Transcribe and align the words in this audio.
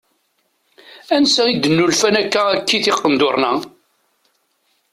Ansa 1.15 1.43
i 1.47 1.53
d-nulfan 1.63 2.15
akka 2.21 2.41
akkit 2.53 2.85
iqenduṛen-a? 2.91 3.51